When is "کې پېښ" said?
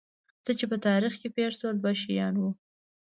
1.21-1.51